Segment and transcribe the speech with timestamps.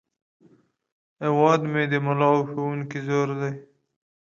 [1.23, 3.51] هیواد مې د ملا او ښوونکي زور دی